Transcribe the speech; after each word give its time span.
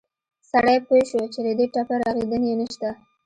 سړى 0.51 0.77
پوى 0.85 1.01
شو 1.09 1.21
چې 1.33 1.39
له 1.45 1.51
دې 1.57 1.65
ټپه 1.73 1.95
رغېدن 2.01 2.41
يې 2.49 2.55
نه 2.59 2.67
شته. 2.73 2.89